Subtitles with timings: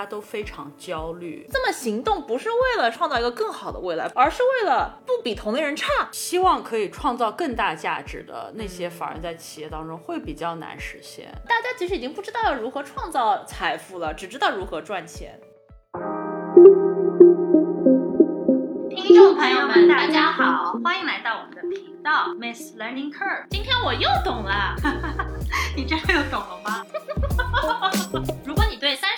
[0.00, 6.08] 家都非常焦虑，这么行动不是为了创造一个更好的未来，而是为了不比同龄人差。
[6.10, 11.30] 希望可以创造更大价值的那些，反而在企业当中会比较难实现。
[11.46, 15.38] 大家其实已经不知道要如何创造财富了，只知道如何赚钱。
[18.90, 23.46] 听众朋友们，大家好，欢迎来到我们的频道 Miss Learning Curve。
[23.50, 24.74] 今天我又懂了，
[25.76, 26.86] 你真的又懂了吗？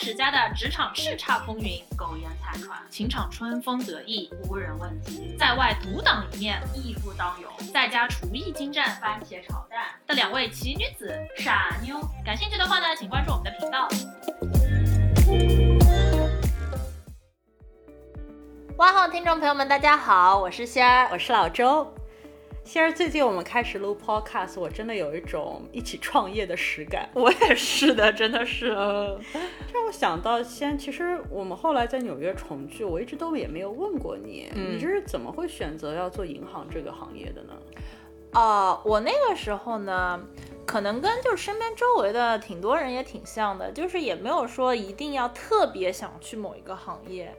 [0.05, 13.89] 史家的职场叱咤风云、苟延残喘、情场春风得意、无人问津，在外独当一面、义不当勇，在家厨艺精湛、番茄炒蛋的两位奇女子傻妞，感兴趣的话呢，请关注我们的频道。
[18.79, 21.87] 哇好，听众朋友们，大家好，我是仙儿，我是老周。
[22.65, 27.09] 仙儿，最近我们开始录 podcast，我真的有一种一起创业的实感。
[27.13, 28.69] 我也是的，真的是。
[29.73, 37.53] 让我想到，先其实我们后来在纽约重聚，我一直都也没有问过你，你这是怎么会选择要做银行这个行业的呢？
[38.33, 40.19] 啊，我那个时候呢，
[40.65, 47.35] 可能跟就是身边周围的挺多人也挺像的，就是也没有说一定要特别想去某一个行业。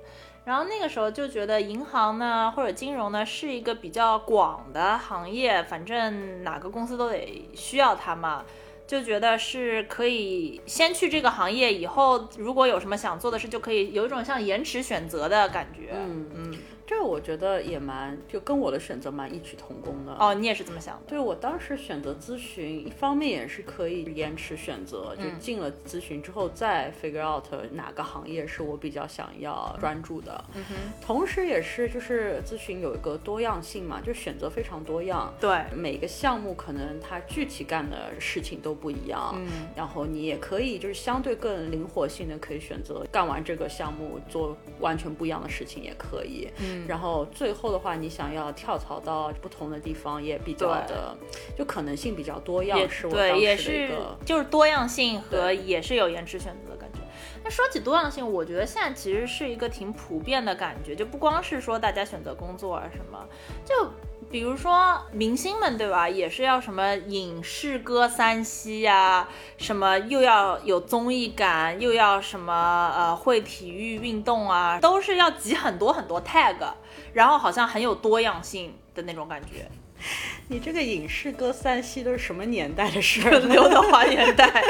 [0.46, 8.44] 然后那个时候就觉得银行呢或者金融呢是一个比较广的行业，反正哪个公司都得需要它嘛，
[8.86, 15.92] 就觉得是可以先去这个行业，以后如果有什么想做的事，就可以有一种像延迟选择的感觉。
[15.94, 16.58] 嗯嗯。
[16.86, 20.34] 这我觉得也蛮，就跟我的选择蛮异曲同工的哦。
[20.34, 21.04] 你也是这么想的？
[21.08, 30.44] 对我当时选择咨询，一方面也是可以延迟选择，就进了咨询之后再 figure out 哪个行业是我比较想要专注的。
[30.54, 30.76] 嗯哼。
[31.02, 35.34] 同时也是就是咨询有一个多样性嘛，就选择非常多样。
[35.40, 35.64] 对。
[35.74, 39.34] 每个项目可能它具体干的事情都不一样。
[39.38, 39.68] 嗯。
[39.76, 46.50] 然后你也可以就是相对更灵活性的可以选择干完这个项目做完全不一样的事情也可以。
[46.60, 46.73] 嗯。
[46.88, 51.16] 然后最后的话，你想要跳槽到不同的地方，也比较的，
[51.58, 56.73] 就可能性比较多样，是我当时的一个，就是多样性和也是有延迟选择。
[57.44, 63.28] 那说起多样性，我觉得现在其实是一个挺普遍的感觉，就不光是说大家选择工作啊什么，
[63.66, 63.92] 就。
[64.32, 66.10] 比如说明星们，对吧？
[66.10, 69.28] 也是要什么影视歌三栖呀，
[69.58, 76.56] 什么又要有综艺感，又要什么呃会体育运动啊，都是要集很多很多 tag，
[77.12, 79.70] 然后好像很有多样性的那种感觉。
[80.54, 83.28] 你这个影视歌三栖都是什么年代的事？
[83.50, 84.48] 刘德华年代。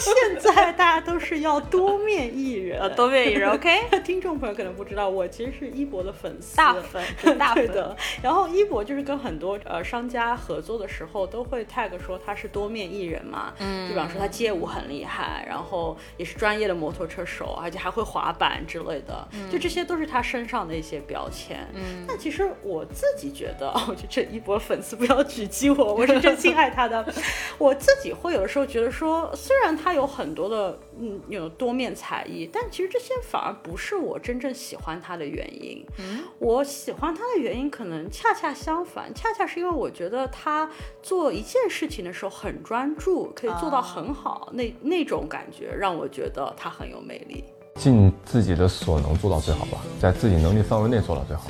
[0.00, 3.50] 现在大家都是要多面艺人，多面艺人。
[3.50, 7.96] OK， 听众朋友可能不知道，我其实是一博的粉丝，大粉，大粉的。
[8.22, 13.52] 然后一博就是跟很多呃商家合作的时候，都会 tag 说他是多面艺人嘛。
[13.58, 13.88] 嗯。
[13.88, 19.26] 就比方说他街舞很厉害，然后也是专业的摩托车手，而且还会滑板之类的。
[19.32, 19.50] 嗯。
[19.50, 21.68] 就这些都是他身上的一些标签。
[21.74, 22.04] 嗯。
[22.06, 27.02] 那其实我自己觉得，我觉得这一博粉丝不要狙击我， 我是真心爱他的。
[27.56, 35.82] 我自己会有的时候觉得说，虽然他有很多的嗯有多面才艺，但其实这些反而不是我真正喜欢他的原因。
[35.98, 40.70] 嗯，我喜欢他的原因可能恰恰相反，恰恰是因为我觉得他
[41.02, 47.42] 做一件事情的时候很专注，可以做到很好，那那种感觉让我觉得他很有魅力。
[47.76, 51.44] 尽自己的所能做到最好吧，在自己能力范围内做到最好。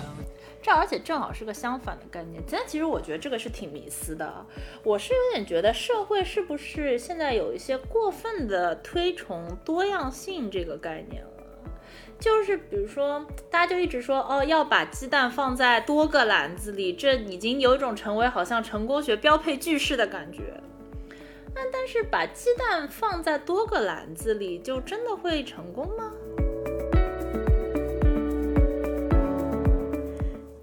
[0.63, 4.47] 这而且正好是个相反的概念，但其实我觉得这个是挺迷思的。
[4.85, 11.31] 我是有点觉得社会是不是现在有一些过分的推崇多样性这个概念了？
[12.19, 20.61] 就是比如说，大家就一直说哦，要把鸡蛋放在多个篮子里，这已经有一种成为好像成功学标配句式的感觉。
[21.55, 26.13] 那但是把鸡蛋放在多个篮子里，就真的会成功吗？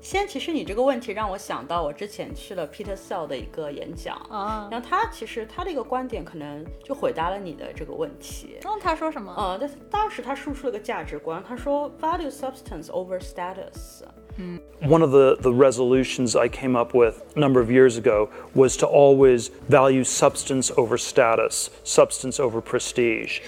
[0.07, 8.57] 先，其实你这个问题让我想到，我之前去了 Peter Sell 的一个演讲啊，然后他其实他的一个观点可能就回答了你的这个问题。
[8.63, 9.33] 然后他说什么？
[9.37, 14.03] 呃，但是当时他输出了个价值观，他说 value substance over status。
[14.37, 14.59] 嗯。
[14.81, 18.87] One of the, the resolutions I came up with a number of years ago was to
[18.87, 23.41] always value substance over status, substance over prestige.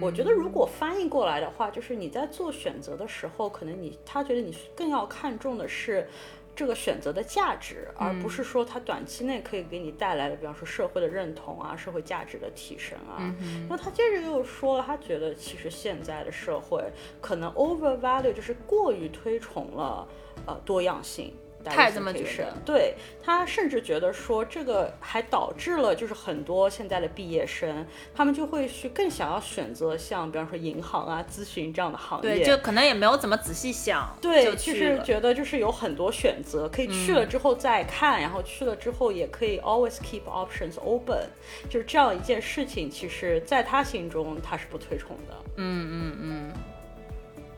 [0.00, 6.08] 我觉得如果翻译过来的话，就是你在做选择的时候，可能你他觉得你更要看重的是
[6.56, 13.34] 这个选择的价值，而不是说它短期内可以给你带来的，比方说社会的认同啊、社会价值的提升啊。
[13.68, 16.82] 那他接着又说了，他觉得其实现在的社会
[17.20, 20.06] 可能 over value 就是过于推崇了
[20.46, 21.32] 呃多样性。
[21.70, 32.36] 他也这么觉得对他甚至觉得说这个还导致了就是很多现在的毕业生，他们就会去更想要选择像比方说银行啊、咨询这样的行业。
[32.36, 35.00] 对，就可能也没有怎么仔细想，对，就就是。
[35.04, 41.26] 觉得就是有很多选择，可以去了之后再看，然后去了之后也可以 always keep options open，
[41.68, 45.34] 就是这样一件事情，其实在他心中他是不推崇的。
[45.56, 46.52] 嗯嗯嗯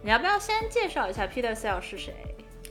[0.02, 2.12] 你要不要先介绍一下 Peter Sale 是谁？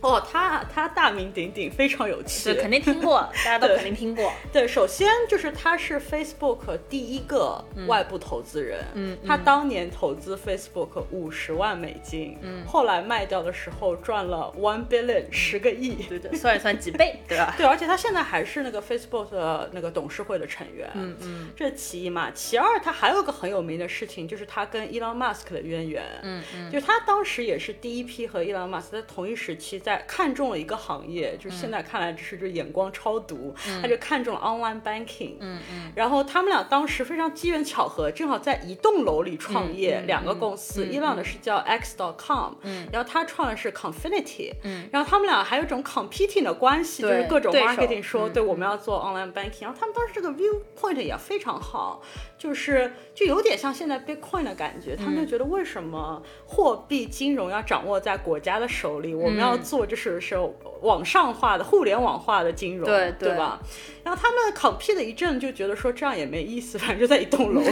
[0.06, 4.31] 哦，他他大名鼎鼎，非常有趣，对，肯定听过，大家都肯定听过。
[4.54, 17.54] 对，首先就是他是 Facebook 第一个外部投资人，嗯他当年投资 Facebook 五十万美金，嗯，后来卖掉的时候赚了 one billion 十个亿，对对，算一算几倍，对吧？
[17.57, 20.88] 对，而且他现在还是那个 Facebook 的那个董事会的成员。
[20.94, 22.30] 嗯嗯，这是其一嘛。
[22.36, 26.04] 其二，他还有个很有名的事情，就是他跟 Elon Musk 的渊源。
[26.22, 35.36] 嗯嗯，就是他当时也是第一批和 Elon Musk 在同一时期在看中了一个行业，就是现在看来只是就眼光超毒，他就看中了 online banking。
[35.39, 40.86] 嗯嗯，然后他们俩当时非常机缘巧合，正好在一栋楼里创业，两个公司。
[40.86, 52.01] Elon 的是叫 X.com，嗯，然后他创的是 Confinity，嗯，然后他们俩还有一种 competing 的关系，就是各种 marketing 说，对，我们要做 online banking，然后他们当时这个 viewpoint 也非常好，
[52.45, 60.38] 就是就有点像现在 Bitcoin 的感觉，他们就觉得为什么货币金融要掌握在国家的手里，我们要做就是是
[60.81, 63.59] 网上化的、互联网化的金融，对对对吧？
[64.03, 67.68] 然后他们 compete 了一阵，就觉得说这样也没意思，反正就在一栋楼里，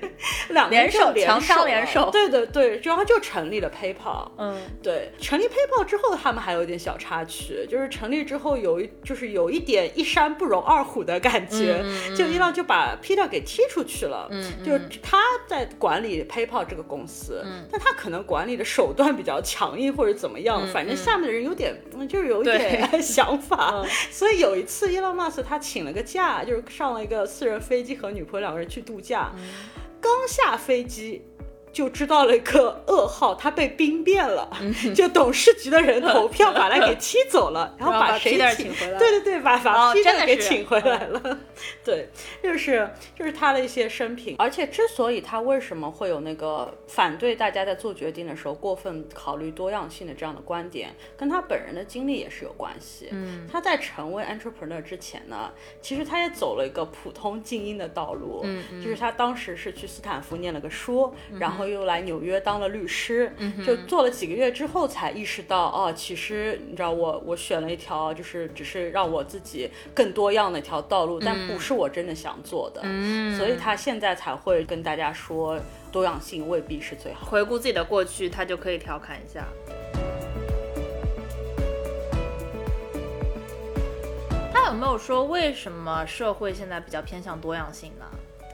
[0.48, 2.08] 两个人联手就强强了联手。
[2.10, 12.16] 对对对，然后就成立了 PayPal，嗯，对，成立 PayPal 之后，他们还有一点小插曲，就是成立之后有一就是有一点一山不容二虎的感觉，嗯。
[12.16, 29.32] 就伊朗就把 Peter 给踢出去了，嗯，就他在管理 PayPal 这个公司，嗯，但他可能管理的手段比较强硬或者怎么样，反正下面的人有点嗯就是有一点 想法， 所以有一次伊朗马斯他请了个假，就是上了一个私人飞机和女朋友两个人去度假，
[30.00, 31.22] 刚下飞机。
[31.74, 34.48] 就知道了一个噩耗，他被兵变了，
[34.94, 41.38] 就董事局的人投票把他给踢走了， 然后把谁请请回来对对对，把把哦 Peter 真的给请回来了。
[41.84, 42.08] 对，
[42.42, 42.88] 就是
[43.18, 53.08] 就是他的一些生平，而且之所以他为什么会有那个反对大家在做决定的时候过分考虑多样性的这样的观点，跟他本人的经历也是有关系。
[53.10, 55.50] 嗯，他在成为 entrepreneur 之前呢，
[55.80, 58.42] 其实他也走了一个普通精英的道路。
[58.44, 63.32] 嗯，就是他当时是去斯坦福念了个书，然后又来纽约当了律师，
[63.64, 75.58] 就做了几个月之后才意识到，哦，其实你知道我我选了一条就是只是让我自己更多样的一条道路，但不是我真的想做的，嗯，所以他现在才会跟大家说，
[75.90, 77.26] 多样性未必是最好。
[77.26, 79.46] 回顾自己的过去，他就可以调侃一下。
[84.52, 88.04] 他有没有说为什么社会现在比较偏向多样性呢？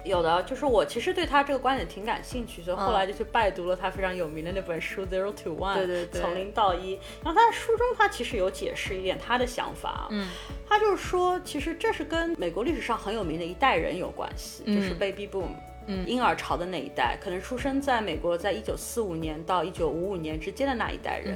[0.05, 6.99] 有的，就是我其实对他这个观点挺感兴趣，所以后来就去拜读了他非常有名的那本书《Zero to One》，对对对从零到一。
[7.23, 10.29] 然后他在书中，他其实有解释一点他的想法，嗯，
[10.69, 15.49] 他就是说，其实这是跟美国历史上很有名的一代人有关系，就是 Baby Boom。
[15.87, 21.35] 嗯，婴儿潮的那一代，可能出生在美国，在一九四五年到一九五五年之间的那一代人，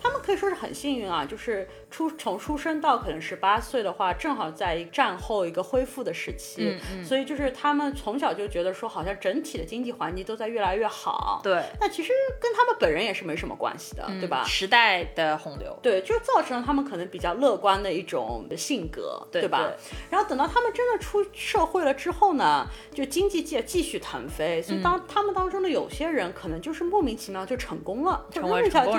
[0.00, 11.40] 他们可以说是很幸运啊，就是出从出生到可能十八岁的话，正好在战后一个恢复的时期，所以就是他们从小就觉得说，好像整体的经济环境都在越来越好。
[11.42, 14.44] 对，那其实跟他们本人也是没什么关系的，对吧？
[14.44, 15.76] 时代的洪流。
[15.82, 19.58] 对，就造成了他们可能比较乐观的一种性格，对吧？
[19.58, 19.76] 对
[20.10, 28.92] 然后等到他们真的出社会了之后呢，就经济界继续腾飞，所以当、他们当中的有些人可能就是莫名其妙就成功了，成为就一下就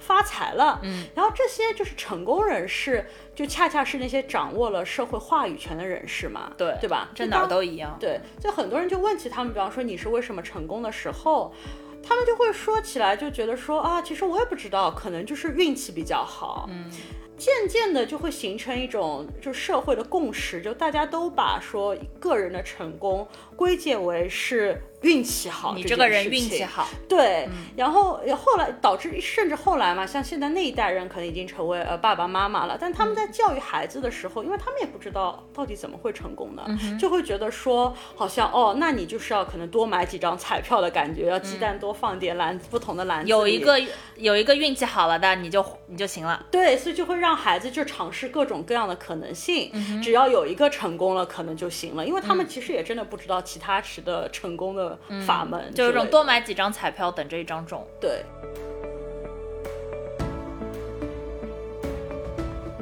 [0.00, 0.80] 发财了。
[0.82, 7.08] 嗯，然后这些就是成功人士，就恰恰是那些掌握了社会话语权的人士嘛，对对吧？
[7.14, 7.96] 这哪儿都一样。
[7.98, 11.54] 对，就很多人就问起他们，比方说你是为什么成功的时候，
[12.02, 16.66] 他们就会说起来，就觉得说啊，其实我也不知道，可能就是运气比较好。
[16.68, 16.90] 嗯。
[17.38, 26.64] 渐渐的就会形成一种就社会的共识，就大家都把说个人的成功归结为是运气好，你这个人运气。
[26.64, 36.64] 好，对，然后后来导致甚至后来嘛，像现在那一代人可能已经成为呃爸爸妈妈了，但他们在教育孩子的时候，因为他们也不知道到底怎么会成功的，
[36.98, 43.80] 就会觉得说好像哦，那你就是要可能多买几张彩票的感觉，要鸡蛋多放点篮子，不同的篮子有一个
[44.16, 46.44] 有一个运气好了的，你就你就行了。
[46.50, 49.70] 对，所以就会让孩子就尝试各种各样的可能性，
[50.02, 57.86] 只要有一个成功了，可能就行了，因为他们其实也真的不知道其他池的成功的法门就是这种多买几张彩票，等这一张中。
[58.00, 58.22] 对。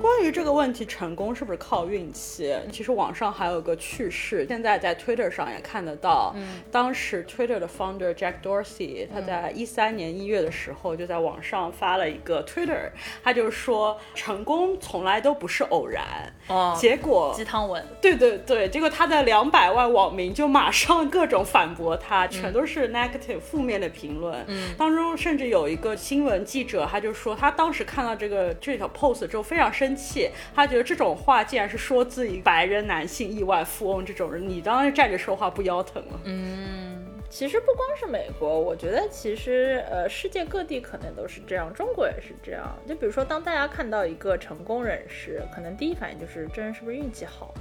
[0.04, 2.54] 关于这个问题，成功是不是靠运气？
[2.70, 6.34] 其实网上还有个趣事，现在在 Twitter 上也看得到。
[6.36, 12.90] 嗯，当时 Twitter 的 founder Jack Dorsey，他在一三年一月的时候就在网上发了一个 Twitter，
[13.22, 16.04] 他就说成功从来都不是偶然。
[16.48, 17.82] 哦，结果鸡汤文。
[18.02, 24.44] 对对对，结果他的两百万网民就马上各种反驳他，全都是 negative 负面的评论。
[24.48, 36.20] 嗯，当中甚至有一个新闻记者，他就说他当时看到这个这条 post 之后非常生气，他觉得这种话竟然是说自己白人男性亿万富翁这种人，你当然站着说话不腰疼了？
[36.24, 42.76] 嗯，其实不光是美国，我觉得其实呃世界各地可能都是这样，中国也是这样。
[42.86, 47.52] 就比如说，当大家看到一个成功人士，可能第一反应就是这人是不是运气好，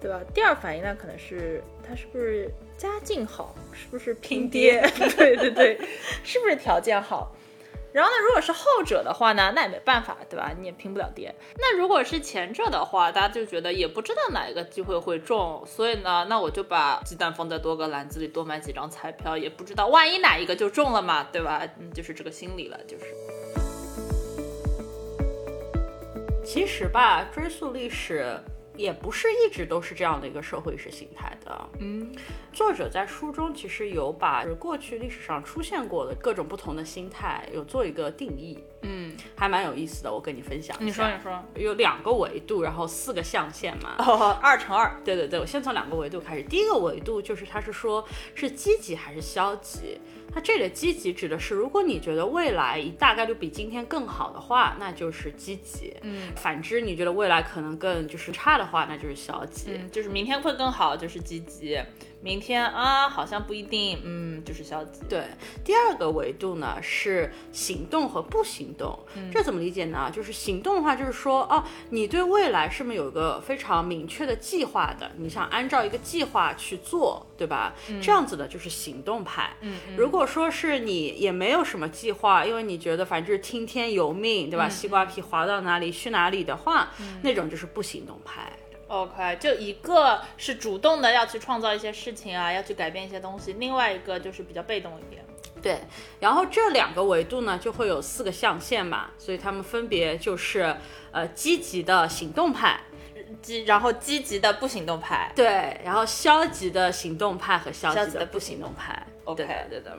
[0.00, 0.20] 对吧？
[0.32, 4.80] 第二反应呢，可能是他是不是家境好，是不是拼爹？
[5.16, 5.78] 对对对，
[6.24, 7.32] 是不是条件好？
[7.92, 10.52] 然后呢，如果是后者的话呢，那也没办法，对吧？
[10.58, 11.34] 你也拼不了爹。
[11.56, 21.66] 那如果是前者的话，大家就觉得也不知道哪一个机会会中，所以呢，那我就把鸡蛋放在多个篮子里，多买几张彩票，也不知道万一哪一个就中了嘛，对吧？
[21.78, 23.04] 嗯，就是这个心理了，就是。
[26.44, 28.38] 其实吧，追溯历史。
[28.76, 31.68] 也不是一直都是这样的一个社会意识形态的。
[31.80, 32.14] 嗯，
[32.52, 38.58] 作者在书中其实有把过去历史上出现过的各种不同的心态有做一个定义。
[38.82, 40.84] 嗯，还蛮有意思的，我跟你分享一下。
[40.84, 43.96] 你说，你说，有两个维度，然后四个象限嘛。
[43.98, 44.96] 哦，二乘二。
[45.04, 46.42] 对对对，我先从两个维度开始。
[46.44, 48.04] 第一个维度就是，他是说，
[48.36, 50.00] 是积极还是消极？
[50.32, 55.96] 那这里的积极指的是，如果你觉得未来大概率比今天更好的话，那就是积极。
[56.02, 59.72] 嗯，反之，你觉得未来可能更就是差的话，那就是消极。
[59.72, 61.76] 嗯，就是明天会更好，就是积极。
[62.20, 65.00] 明天啊，好像不一定，嗯，就是消极。
[65.08, 65.24] 对，
[65.64, 68.98] 第二个维度呢是行动和不行动，
[69.32, 70.10] 这怎么理解呢？
[70.12, 75.10] 就是行动的话，就是说，哦，你对未来是不是有一个非常明确的计划的？
[75.16, 77.72] 你想按照一个计划去做，对吧？
[78.02, 79.54] 这样子的就是行动派。
[79.60, 84.68] 嗯，如果说是你也没有什么计划，因为你觉得反正就是听天由命，对吧？
[84.68, 86.90] 西瓜皮滑到哪里去哪里的话，
[87.22, 88.52] 那种就是不行动派。
[88.88, 95.22] OK，就一个是主动的要去创造一些事情啊，要去改变一些东西，另外一个就是比较被动一点。
[95.60, 95.78] 对，
[96.20, 100.74] 然后这两个维度呢，就会有四个象限嘛，所以他们分别就是
[101.10, 102.80] 呃积极的行动派，
[103.42, 109.04] 积然后积极的不行动派，对，然后消极的行动派和消极的不行动派。
[109.28, 109.94] OK，对的。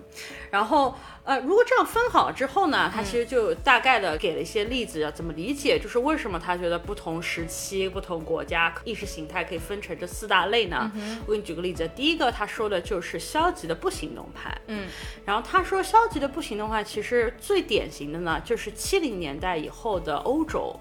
[0.49, 10.91] 然后，呃，如果这样分好了之后呢，他其实就大概的给了一些例子，要怎么理解，就是为什么他觉得不同时期、不同国家意识形态可以分成这四大类呢？
[11.27, 14.59] 我给你举个例子，第一个他说的就是消极的不行动派。
[14.65, 14.87] 嗯，
[15.23, 20.75] 然后他说消极的不行动派其实最典型的呢，就是七零年代以后的欧洲。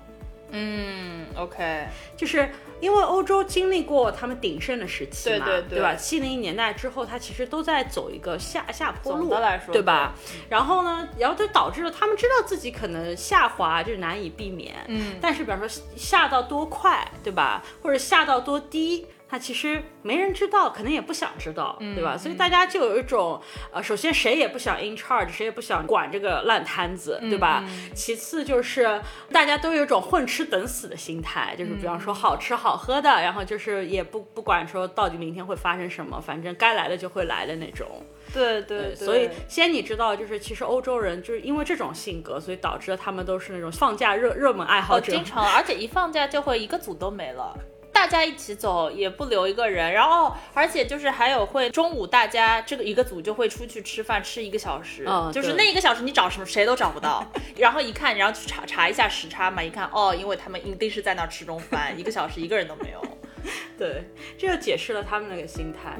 [0.51, 1.87] 嗯，OK，
[2.17, 2.49] 就是
[2.81, 5.95] 因为欧洲经历过他们鼎盛的时期嘛，对对对吧？
[5.95, 10.15] 七零年代之后，它其实都在走一个下下坡路，来说，对吧？
[10.49, 17.63] 然后呢，然后就导致了他们知道自己可能下滑就是难以避免，嗯，但是比方说下到多快，对吧？
[17.83, 19.07] 或者下到多低？
[19.31, 22.17] 他其实没人知道，可能也不想知道，对吧？
[22.17, 27.63] 所以大家就有一种，呃，首先谁也不想 in charge，谁也不想管这个烂摊子，对吧？
[27.95, 37.87] 其次就是大家都有一种混吃等死的心态，就是比方说好吃好喝的，然后就是也不不管说到底明天会发生什么，反正该来的就会来的那种。
[38.33, 47.55] 对对，所以先你知道，就是其实欧洲人就是因为这种性格，所以导致了他们都是那种放假热热门爱好者，经常，而且一放假就会一个组都没了。
[47.99, 57.27] 大家一起走也不留一个人，然后而且就是还有会中午大家这个一个组就会出去吃饭吃一个小时，就是那一个小时你找什么谁都找不到，
[57.59, 63.03] 然后一看然后去查查一下时差嘛，一看哦，因为他们一定是在那吃中饭，一个小时一个人都没有，
[63.77, 64.05] 对，
[64.39, 65.99] 这就解释了他们那个心态。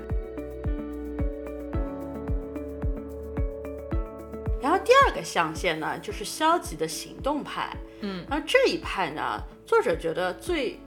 [4.63, 10.79] 然后第二个象限呢，就是消极的行动派，嗯，那这一派呢，作者觉得最。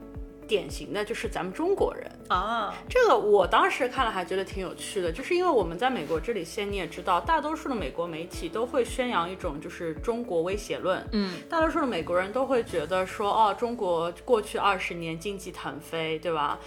[0.52, 16.58] 典型的就是咱们中国人啊，这个我当时看了还觉得挺有趣的，就是因为我们在美国这里，先你也知道，大多数的美国媒体都会宣扬一种就是中国威胁论，嗯，大多数的美国人都会觉得说，哦，中国过去二十年经济腾飞，对吧？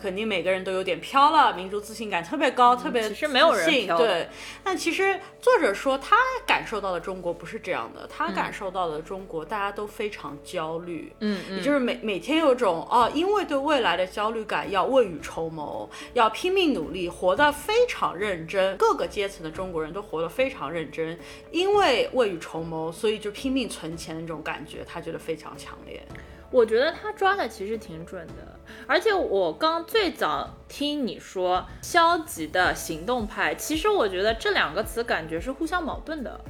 [0.00, 4.28] 肯定每个人都有点飘了，民族自信感特别高，特别其实没有人飘，对。
[4.62, 18.76] 但其实作者说他感受到的中国不是这样的，他感受到的中国大家都非常焦虑，嗯，也就是每每天有种哦，因为对未来的焦虑感，要未雨绸缪，要拼命努力，活得非常认真。
[18.76, 21.16] 各个阶层的中国人都活得非常认真，
[21.52, 26.02] 因为未雨绸缪，所以就拼命存钱的那种感觉，他觉得非常强烈。
[26.50, 36.40] 我觉得他抓的其实挺准的，而且我刚最早听你说消极的行动派，其实我觉得这两个词感觉是互相矛盾的，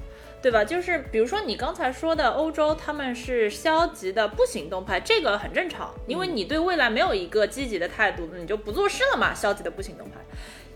[0.40, 0.64] 对吧？
[0.64, 9.34] 就是比如说你刚才说的欧洲他们是消极的不行动派，这个很正常，因为你对未来没有一个积极的态度，你就不做事了嘛。
[9.34, 10.20] 消极的不行动派。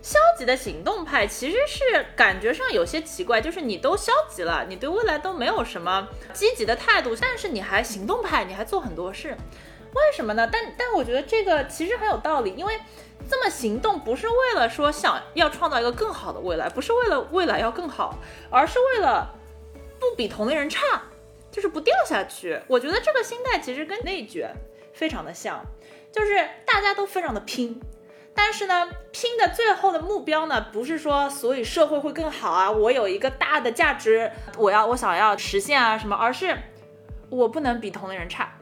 [0.02, 10.48] 消极的行动派其实是感觉上有些奇怪，就是你都消极了，你对未来都没有什么积极的态度，但是你还行动派，你还做很多事，为什么呢？
[10.50, 12.80] 但但我觉得这个其实很有道理，因为
[13.30, 18.18] 这么行动不是为了说想要创造一个更好的未来，不是为了未来要更好，
[18.50, 19.32] 而是为了
[20.10, 21.00] 不比同龄人差，
[21.48, 22.60] 就是不掉下去。
[22.66, 24.52] 我觉得这个心态其实跟内卷
[24.92, 25.64] 非常的像，
[26.10, 26.34] 就是
[26.66, 27.80] 大家都非常的拼。
[28.34, 36.56] 但是呢，拼的最后的目标呢，不是说所以社会会更好啊，我有一个大的价值，我要我想要实现啊什么，而是
[37.30, 38.58] 我不能比同龄人差，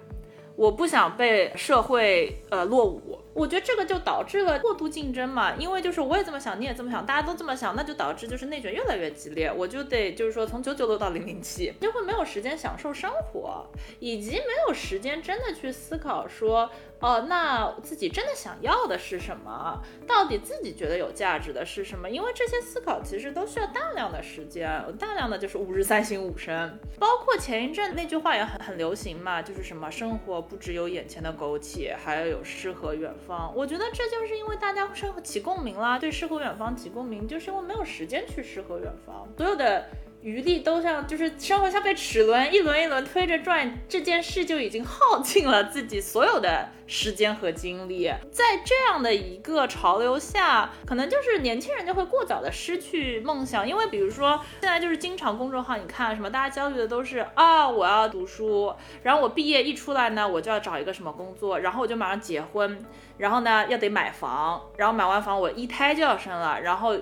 [0.56, 3.19] 我不想被社会呃落伍。
[3.32, 9.52] 我觉得这个就导致了过度竞争嘛，因为就是我也这么想，你也这么想，大家都这么想，那就导致就是内卷越来越激烈。
[9.52, 13.64] 我就得就是说从九九六到零零七，就会没有时间享受生活，
[13.98, 16.70] 以及没有时间真的去思考说。
[17.00, 19.82] 哦，那自己真的想要的是什么？
[20.06, 22.10] 到底自己觉得有价值的是什么？
[22.10, 24.68] 因为这些思考其实都需要大量的时间，
[24.98, 26.78] 大量的就是吾日三省吾身。
[26.98, 33.52] 包括前一阵那句话也很很流行嘛，就是什么生活不只有眼前的苟且，还要有诗和远方方。
[33.54, 39.86] 我觉得这就是因为大家生活起共鸣啦，对诗和远方起共鸣，就是因为没有时间去诗和远方，所有的。
[40.22, 48.12] 余力都像就是生活像被齿轮一轮一轮推着转，这件事就已经耗尽了自己所有的时间和精力。
[48.30, 62.84] 在这样的一个潮流下，可能就是年轻人就会过早的失去梦想，因为比如说现在就是经常公众号，你看什么，大家焦虑的都是啊，我要读书，然后我毕业一出来呢，我就要找一个什么工作，然后我就马上结婚，
[63.16, 66.94] 然后呢要得买房，然后买完房我一胎就要生了，然后。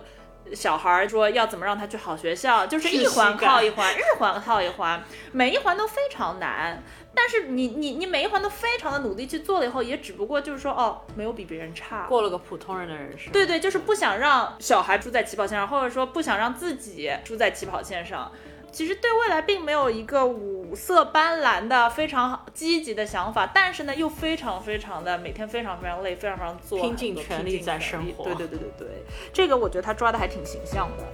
[0.55, 5.03] 小孩说要怎么让他去好学校，就是一环靠一环，日环靠一环，
[5.33, 6.83] 每一环都非常难。
[7.15, 13.33] 但是你你你每一环都非常的努力去做了以后，也只不过就是说哦，没有比别人差，过了个普通人的人生。
[13.33, 18.31] 对对，就是不想让小孩输在起跑线上，或者说不想让自己输在起跑线上。
[18.71, 28.25] 其实对未来并没有一个五色斑斓的非常积极的想法，但是呢，又非常非常的每天非常非常累，非常非常做拼尽全力在生活。
[28.25, 28.89] 对对对对对，
[29.33, 31.05] 这个我觉得他抓的还挺形象的。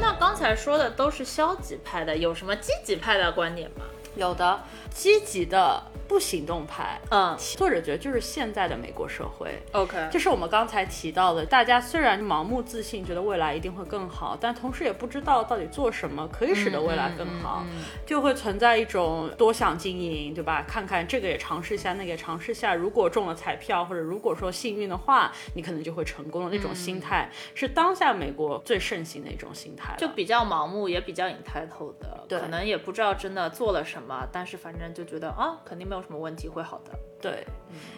[0.00, 3.84] 那刚才说的都是消极派的，有什么积极派的观点吗？
[4.16, 5.82] 有的，积极的。
[6.08, 17.64] 不行动派，嗯，作者觉得就是现在的美国社会，OK，就是我们刚才提到的，大家虽然盲目自信，觉得未来一定会更好，但同时也不知道到底做什么可以使得未来更好，
[18.06, 20.64] 就会存在一种多想经营，对吧？
[20.66, 36.92] 看看这个也尝试一下，那个也尝试一下，如果中了彩票或者如果说幸运的话，你可能就会成功的那种心态，是当下美国最盛行的一种心态，就比较盲目，也比较引抬头的，对，可能也不知道真的做了什么，但是反正就觉得啊，肯定没有什么问题，会好的。
[37.18, 37.44] 对，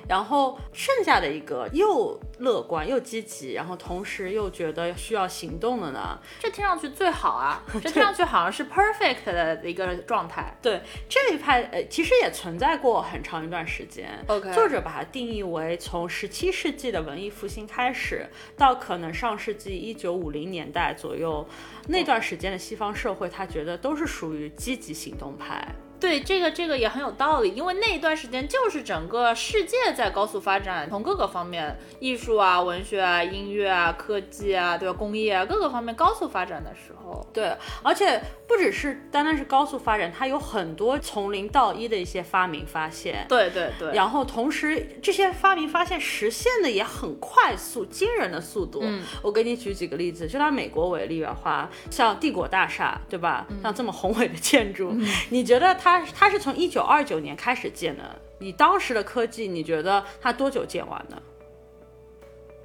[0.09, 6.19] 然后剩下的一个又乐观又积极，然后同时又觉得需要行动的呢？
[6.39, 7.63] 这听上去最好啊！
[7.83, 10.57] 这听上去好像是 perfect 的一个状态。
[10.63, 14.09] 对，这一派呃，其实也存在过很长一段时间。
[14.29, 18.25] OK，作者把它定义为从十七世纪的文艺复兴开始，
[18.57, 21.47] 到可能上世纪一九五零年代左右
[21.89, 25.67] 那段时间的西方社会，他觉得都是属于积极行动派。
[26.01, 34.97] 对这个这个也很有道理，因为那一段时间就是整个世界在高速发展，从各个方面，艺术啊、文学啊、音乐啊、科技啊，对吧？
[34.97, 37.27] 工业啊，各个方面高速发展的时候。
[37.33, 43.27] 对，而且不只是单单是高速发展，它有很多从零到一的一些发明发现。
[43.29, 43.93] 对对对。
[43.93, 48.79] 然后同时这些发明发现实现的也很快速，惊人的速度。
[48.83, 49.03] 嗯。
[49.23, 53.45] 我给你举几个例子，就拿美国为例的话，像帝国大厦，对吧？
[53.63, 54.95] 像这么宏伟的建筑，
[55.31, 55.88] 你觉得它？
[55.89, 61.23] 它它是从一九二九年开始建的，你当时的科技，你觉得它多久建完的？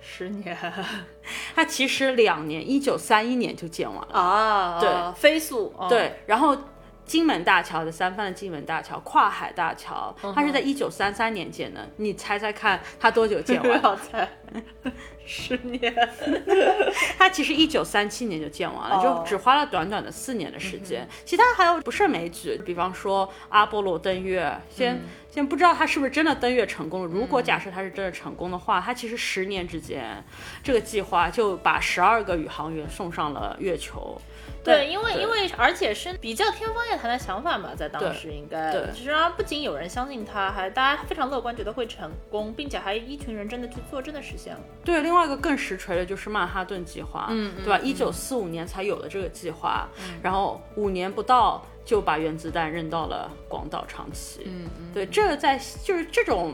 [0.01, 0.57] 十年，
[1.55, 4.79] 它其实两年，一九三一年就建完了啊。
[4.81, 5.73] 对，飞速。
[5.87, 6.57] 对，然后
[7.05, 13.79] 金门大桥的三藩的金门大桥，跨海大桥，它是在一九三三年建的，你猜猜看，它多久建完？
[13.83, 14.27] 好猜，
[15.25, 15.93] 十年，
[17.19, 21.07] 它其实一九三七年就建完了，哦就只花了短短的四年的时间。
[21.25, 27.07] 其他还有不胜枚举，比方说阿波罗登月，先、先不知道它是不是真的登月成功了。
[27.07, 30.23] 如果假设它是真的成功的话，它其实十年之间，
[30.63, 34.19] 这个计划就把十二个宇航员送上了月球。
[34.63, 44.61] 对，因为因为而且是比较天方夜谭的想法嘛，在当时应该，对实际上不仅有人相信他，还大家非常乐观，觉得会成功，并且还一群人真的去做，真的实现了。
[44.85, 47.77] 对，另外一个更实锤的就是曼哈顿计划，嗯对吧？
[47.79, 49.87] 一九四五年才有了这个计划，
[50.21, 54.43] 然后五年不到就把原子弹扔到了广岛、长崎。
[54.45, 56.53] 嗯嗯，对，这个在就是这种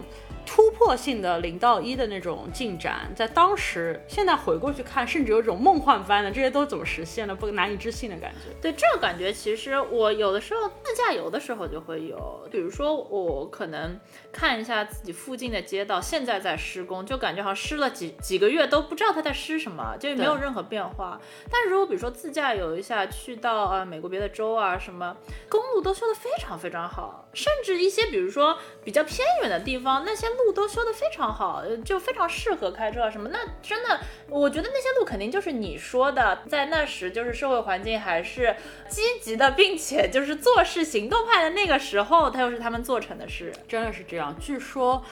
[0.52, 8.52] 突破性的零到一的那种进展，在当时现在回过去看，甚至有种梦幻般的，这些都怎么实现的，不难以置信的感觉。
[8.60, 14.00] 对这个感觉，其实我有的时候自驾游的时候就会有，比如说我可能
[14.32, 21.22] 看一下自己附近的街道，现在在施工，就感觉好像施了几几个月都不知道它在施什么，就没有任何变化。
[21.52, 25.16] 但是如果比如说自驾游一下，去到呃美国别的州啊什么，
[25.48, 33.30] 公路都修得非常非常好，甚至一些比如说比较偏远的地方，那些路都修得非常好，呃就非常适合开车啊什么。
[33.30, 38.56] 那真的，我觉得那些路肯定就是你说的，在那时就是社会环境还是
[38.88, 43.54] 积极的，并且就是做事行动派的那个时候，它又是他们做成的事。
[43.68, 44.36] 真的是这样。
[44.40, 45.04] 据说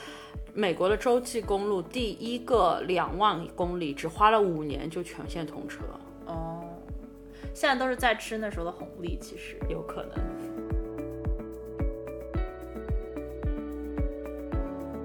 [0.54, 5.82] 美国的洲际公路第一个两万公里只花了五年就全线通车，
[6.26, 6.64] 哦，
[7.54, 9.58] 现在都是在吃那时候的红利，其实。
[9.70, 10.37] 有可能。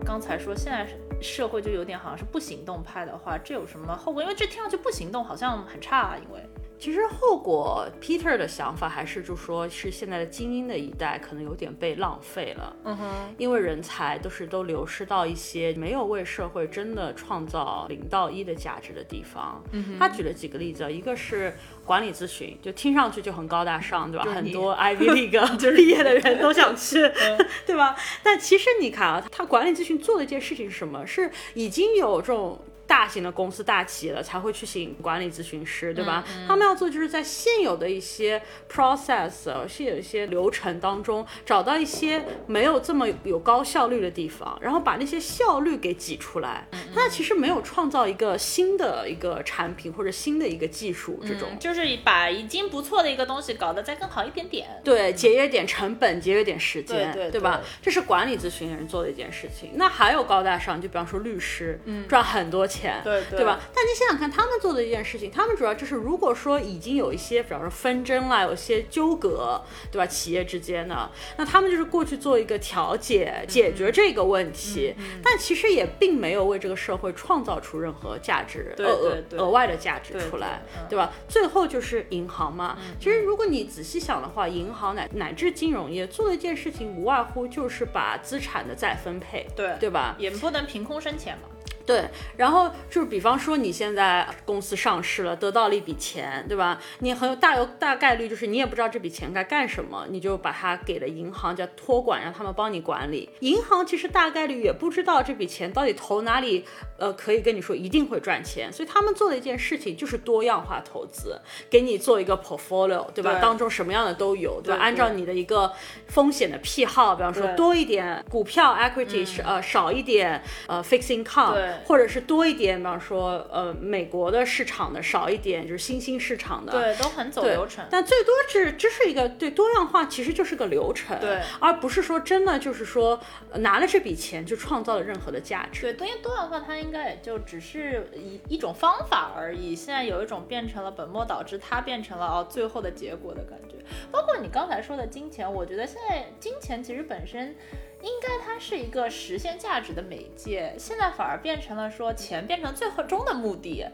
[0.05, 0.87] 刚才说现在
[1.21, 4.23] 社会就有点好像是不行动派的话，这有什么后果？
[4.23, 6.41] 因为这听上去不行动好像很差、啊，因为
[6.83, 19.62] 其实后果，Peter 的想法还是就说是现在的精英的一代可能有点被浪费了，嗯哼，因为人才都是都流失到一些没有为社会真的创造零到一的价值的地方。
[19.71, 24.25] 嗯、他举了几个例子，一个是管理咨询，就听上去就很高大上，对吧？
[24.35, 26.97] 很多 Ivy League 就是毕业的人都想去，
[27.64, 27.95] 对吧？
[28.25, 31.07] 但其实你看啊，他管理咨询做的一件事情是什么？
[31.07, 32.61] 是已经有这种。
[32.92, 36.22] 大型的公司、大企业了才会去请管理咨询师，对吧？
[36.46, 46.68] 他们要做就是在现有的一些 process、现有一些流程当中，找到一些没有这么有高效率的地方，然后把那些效率给挤出来。
[46.94, 51.48] 那其实没有创造一个新的一个产品或者新的一个技术这种。
[51.59, 54.68] 就是把已经不错的一个东西搞得再更好一点点。
[54.85, 57.66] 对，节约点成本，节约点时间，对对吧对？
[57.81, 59.70] 这是管理咨询人做的一件事情。
[59.76, 63.61] 那还有高大上，就比方说律师，赚很多钱，对对吧？
[63.75, 70.07] 但你想想看，他们做的一件事情，他们主要就是，如果说已经有一些，比方说纷争啦，有些纠葛，对吧？
[70.07, 81.12] 企业之间的，那他们就是过去做一个调解，解决这个问题，但其实也并没有为这个社会创造出任何价值，对额额额外的价值出来，对吧？
[81.29, 82.79] 最后就是银行嘛。
[82.99, 90.14] 其实如果你仔细想的话，银行乃乃至金融业做的一件事情，无外乎就是把资产的再分配，对对吧？
[90.18, 91.49] 也不能凭空生钱嘛。
[91.85, 92.05] 对，
[92.37, 96.81] 然后就是比方说你现在公司上市了，得到了一笔钱，对吧？
[97.01, 103.29] 你很有大有大概率就是你也不知道这笔钱该干什么，你就把它给了银行，叫托管，让他们帮你管理。
[103.40, 106.64] 银行其实大概率也不知道这笔钱到底投哪里，
[106.99, 113.33] 呃，可以跟你说一定会赚钱，所以他们做的一件事情就是多样化投资，给你做一个 portfolio，对吧？
[113.33, 114.77] 对当中什么样的都有，对吧？
[114.77, 115.73] 对按照你的一个
[116.07, 126.73] 风险的癖好，比方说多一点股票 equity 是、呃少一点呃 fixed income，对或者是多一点，比方说呃美国的市场的少一点，就是新兴市场的。
[126.73, 127.85] 对，都很走流程。
[127.90, 133.18] 但最多是这是一个对多样化，其实就是个流程，对而不是说真的就是说
[133.51, 135.83] 呃拿了这笔钱就创造了任何的价值。
[135.83, 139.75] 对，多元多样化，它应该也就只是一一种方法而已。
[139.75, 143.77] 现在有一种变成了本末倒置，它变成了哦最后的结果的感觉。
[144.11, 147.55] 包括你刚才说的金钱，我觉得现在金钱其实本身
[148.01, 153.87] 应该它是一个实现价值的媒介，现在反而变成了说钱变成最后终的目的，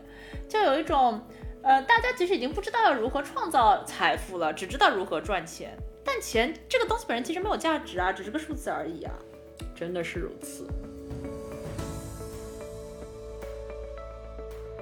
[0.48, 1.20] 就有一种
[1.62, 5.76] 呃大家其实已经不知道要如何创造财富了，只知道如何赚钱。
[6.04, 9.12] 但钱这个东西本身其实没有价值啊，只是个数字而已啊。
[9.76, 10.66] 真的是如此。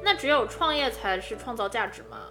[0.03, 2.29] 那只有创业才是创造价值吗？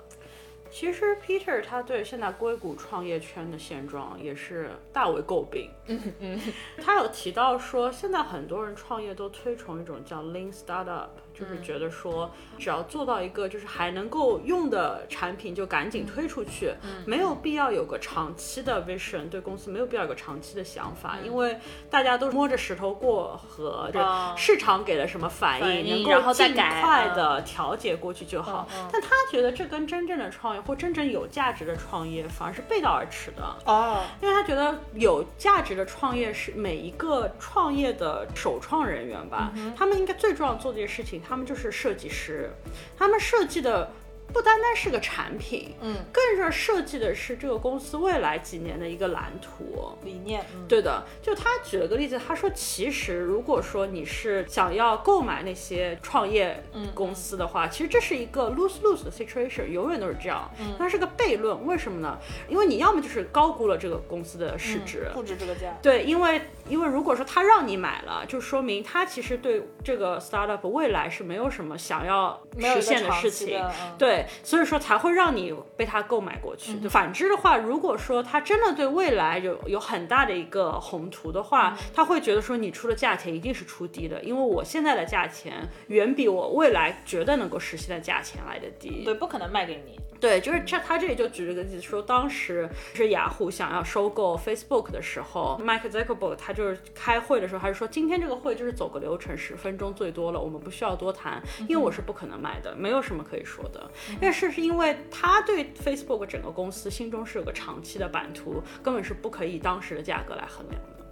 [0.76, 5.72] 其实 Peter 他对现在硅谷创业圈的现状也是大为诟病。
[5.88, 6.40] 嗯嗯，
[6.82, 16.74] 他有提到说，现在很多人创业都推崇一种叫 Lean Startup，就是觉得说只要做到一个就是还能够用的产品就赶紧推出去，
[17.06, 24.34] 没有必要有个长期的 vision，对公司没有必要有个长期的想法，因为大家都摸着石头过河，就哦。
[24.38, 27.16] 市场给了什么反反应，能够尽快嗯。
[27.16, 28.68] 的调节过去就好。
[28.92, 33.44] 但他觉得这跟真正的创业或真正有价值的创业反而是背道而驰的。
[33.66, 42.52] 哦，因为他觉得有价值的创业是每一个创业的首创人员吧，他们应该最重要做这件事情，他们就是设计师，
[42.98, 43.92] 他们设计的。
[44.34, 49.96] 不单单是个产品，嗯，更是设计的是这个公司未来几年的一个蓝图。
[50.04, 60.52] 理念，嗯，对的，就他举了个例子，他说其实如果说你是想要购买那些创业公司的话，其实这是一个 lose lose 的 situation，永远都是这样。
[60.78, 62.18] 它是个悖论，为什么呢？
[62.48, 76.80] 因为你要么就是高估了这个公司的市值，不值这个价，对，因为因为如果说他让你买了，就说明他其实对这个 startup 未来是没有什么想要实现的事情，期的嗯对，所以说才会让你被他购买过去。
[76.80, 89.04] 就反之的话，如果说他真的对未来有有很大的一个宏图的话，他会觉得说你出的价钱一定是出低的，因为我现在的价钱远比我未来绝对能够实现的价钱来的低。
[89.04, 89.95] 对，不可能卖给你，
[90.26, 103.88] 对，就是这，他这里就举了个例子，说当时是雅虎想要收购 Facebook 的时候，Mike Zuckerberg 他就是开会的时候，他就说今天这个会就是走个流程，十分钟最多了，我们不需要多谈，因为我是不可能卖的，没有什么可以说的。
[104.20, 111.05] 但是是因为他对 Facebook 整个公司心中是有个长期的版图，根本是不可以以当时的价格来衡量的。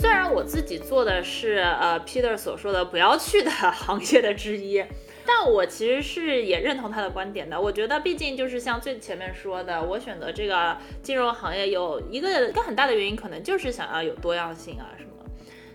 [0.00, 4.84] 虽然我自己做的是呃 Peter 所说的不要去的行业的之一，
[5.26, 7.60] 但我其实是也认同他的观点的。
[7.60, 15.10] 我觉得毕竟就是像最前面说的，我选择这个金融行业有一个一个很大的原因，可能就是想要有多样性啊什么。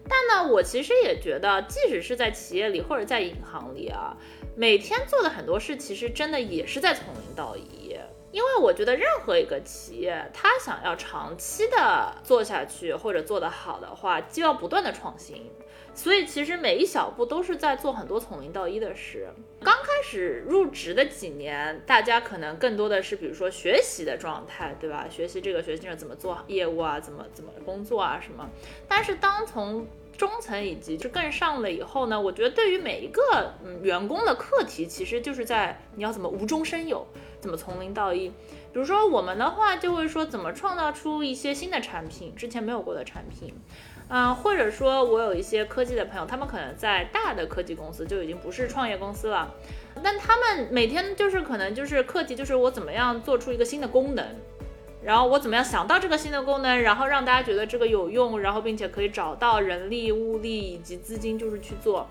[0.07, 4.15] 但呢，我其实也觉得，即使是在企业里或者在银行里啊，
[4.55, 7.97] 每天做的很多事，其实真的也是在从零到一。
[8.33, 15.51] 因为我觉得任何一个企业，它想要长期的做下去或者做得好的话，就要不断的创新。
[15.95, 19.29] 所以其实每一小步都是在做很多从零到一的事。
[19.61, 25.05] 刚开始入职的几年，大家可能更多的是比如说学习的状态，对吧？
[25.07, 28.49] 学习这个学习那怎么做业务啊，怎么怎么工作啊什么。
[28.87, 29.85] 但是当从
[30.17, 37.05] 中层以及就更上了以后呢，我觉得对于每一个嗯员工的课题，其实就是在你要怎么无中生有，
[37.43, 38.29] 怎么从零到一。
[38.29, 43.53] 比如说我们的话，就会说怎么创造出一些新的产品，之前没有过的产品。
[44.09, 49.51] 嗯、或者说我有一些科技的朋友，他们可能在大的科技公司就已经不是创业公司了，
[50.03, 54.25] 但他们每天就是可能就是课题就是我怎么样做出一个新的功能，
[55.01, 62.07] 然后我怎么样想到这个新的功能，然后让大家觉得这个有用，然后并且可以找到人力、物力以及资金，就是去做。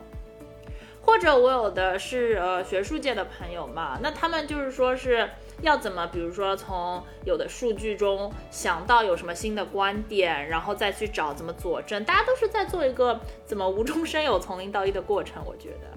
[1.03, 5.29] 或者我有的是呃学术界的朋友嘛，那他们就是说是
[5.61, 15.89] 要怎么，比如说从有的数据中想到有什么新的观点，然后再去找怎么佐证，大家都是在做一个怎么无中生有、从零到一的过程，我觉得。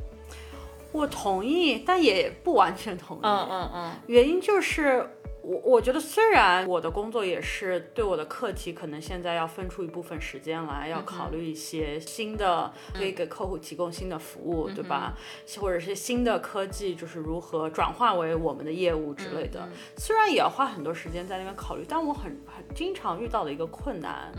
[0.92, 3.20] 我同意，但也不完全同意。
[3.24, 5.10] 嗯嗯嗯，原因就是
[5.46, 15.16] 我我觉得虽然我的工作也是对我的课题，可能现在要分出一部分时间来，要考虑一些新的可以给客户提供新的服务，对吧？
[15.60, 19.70] 或者是新的科技，就是如何转化为我们的业务之类的。
[19.98, 24.34] 虽然也要花很多时间在那边考虑，但我很很经常遇到的一个困难，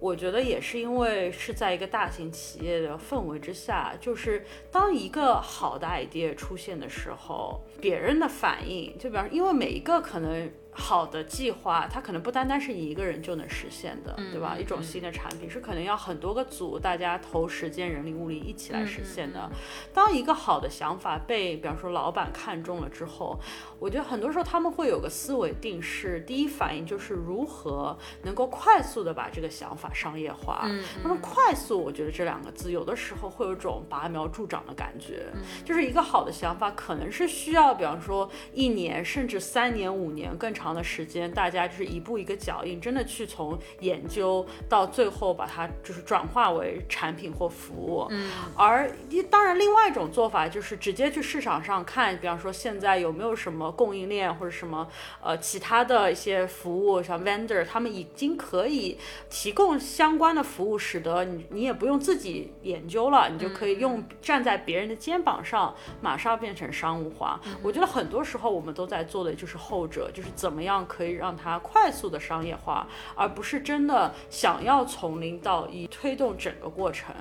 [0.00, 10.50] 我觉得也是因为是在一个大型企业的氛围之下，就是当一个好的 idea 出现的时候，别人的反应，就比方，因为每一个可能。
[10.74, 14.56] 好的计划，它可能不单单是你一个人就能实现的，对吧？
[14.58, 19.50] 一种新的产品是可能要很多个组，大家投时间、人力、物力一起来实现的。
[19.92, 23.38] 当一个好的想法被，比方说老板看中了之后，
[23.78, 30.62] 我觉得很多时候他们会有个思维定式，第一反应就是如何能够快速的把这个想法商业化。
[30.64, 35.26] 嗯，那么快速，我觉得这两个字有的时候会有种拔苗助长的感觉，
[35.64, 48.06] 就是一个好的想法可能是需要，比方说一年甚至三年、五年更长的时间，大家就是一步一个脚印，真的去从研究到最后把它就是转化为产品或服务。
[48.10, 54.86] 嗯，而一当然另外一种做法就是直接去市场上看，比方说现在有没有什么供应链或者什么
[55.20, 58.96] 呃其他的一些服务，像 vendor 他们已经可以
[59.28, 67.40] 提供相关的服务，使得你你也不用自己研究了，你就可以用站在别人的肩膀上，马上变成商务化。
[67.62, 72.86] 我觉得很多时候我们都在做的就是后者，就是怎么怎么样可以让它快速的商业化，
[73.16, 77.12] 而不是真的想要从零到一推动整个过程。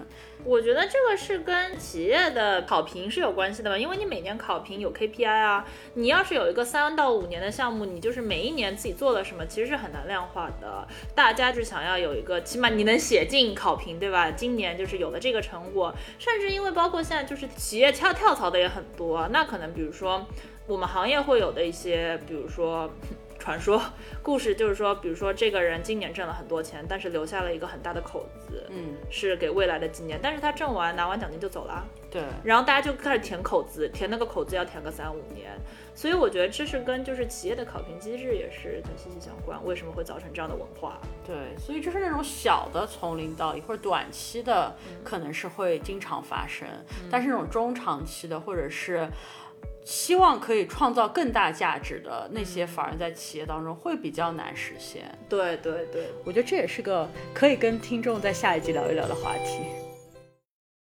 [0.43, 5.65] 我觉得这个是跟企业的考评是有关系的吧，因为你每年考评有 KPI 啊，
[5.95, 10.87] 你要是有一个三到五年的项目，你就是每一年自己做了什么，其实是很难量化的。
[11.15, 14.29] 大家就想要有一个，起码你能写进考评，对吧？
[14.29, 20.27] 今年就是有了这个成果，甚至因为包括现在就是企业跳跳槽的也很多，那可能比如说
[20.67, 22.89] 我们行业会有的一些，比如说。
[23.39, 23.81] 传说
[24.21, 30.17] 故事就是说，比如说这个人今年挣了很多钱，但是留下了一个很大的口子，嗯，是给未来的几年。
[30.23, 32.23] 但是他挣完拿完奖金就走了，对。
[32.41, 35.51] 然后大家就开始填口子，填那个口子要填个三五年。
[35.93, 39.59] 所以我觉得这是跟就是企业的考评机制也是很息息相关。
[39.65, 40.97] 为什么会造成这样的文化？
[41.27, 44.73] 对，所以就是那种小的从零到一或者短期的，
[45.03, 46.65] 可能是会经常发生，
[47.11, 49.05] 但是那种中长期的或者是。
[49.85, 55.03] 希望可以创造更大价值的那些，反而在企业当中会比较难实现。
[55.27, 59.82] 对对对，我觉得这也是个可以跟听众在下一集聊一聊的话题。